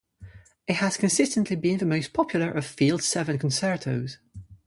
It 0.67 0.77
has 0.77 0.97
consistently 0.97 1.55
been 1.55 1.77
the 1.77 1.85
most 1.85 2.11
popular 2.11 2.49
of 2.49 2.65
Field's 2.65 3.05
seven 3.05 3.37
concertos. 3.37 4.17